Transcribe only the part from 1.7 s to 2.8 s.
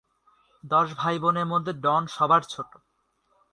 ডন সবার ছোট।